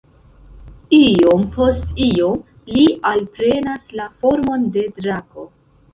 Iom 0.99 1.43
post 1.57 2.01
iom 2.07 2.41
li 2.77 2.85
alprenas 3.13 3.89
la 4.01 4.09
formon 4.25 4.67
de 4.79 4.87
drako. 4.99 5.51